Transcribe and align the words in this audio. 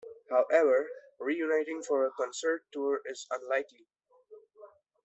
However, 0.31 0.89
reuniting 1.19 1.83
for 1.83 2.07
a 2.07 2.11
concert 2.17 2.63
tour 2.71 3.01
is 3.05 3.27
unlikely. 3.29 3.85